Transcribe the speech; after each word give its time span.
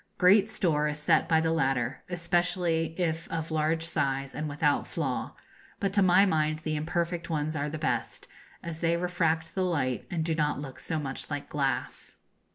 Great 0.17 0.49
store 0.49 0.87
is 0.87 0.97
set 0.97 1.29
by 1.29 1.39
the 1.39 1.51
latter, 1.51 2.01
especially 2.09 2.99
if 2.99 3.27
of 3.31 3.51
large 3.51 3.85
size 3.85 4.33
and 4.33 4.49
without 4.49 4.87
flaw; 4.87 5.35
but 5.79 5.93
to 5.93 6.01
my 6.01 6.25
mind 6.25 6.57
the 6.57 6.75
imperfect 6.75 7.29
ones 7.29 7.55
are 7.55 7.69
the 7.69 7.77
best, 7.77 8.27
as 8.63 8.79
they 8.79 8.97
refract 8.97 9.53
the 9.53 9.61
light 9.63 10.07
and 10.09 10.25
do 10.25 10.33
not 10.33 10.59
look 10.59 10.79
so 10.79 10.97
much 10.97 11.29
like 11.29 11.49
glass. 11.49 12.15